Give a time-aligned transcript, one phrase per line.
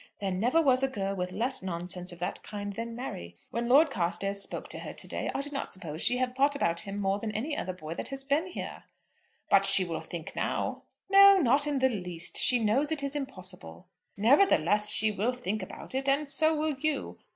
[0.19, 3.35] There never was a girl with less nonsense of that kind than Mary.
[3.51, 6.55] When Lord Carstairs spoke to her to day I do not suppose she had thought
[6.55, 8.85] about him more than any other boy that has been here."
[9.51, 12.37] "But she will think now." "No; not in the least.
[12.39, 13.85] She knows it is impossible."
[14.17, 16.09] "Nevertheless she will think about it.
[16.09, 17.19] And so will you."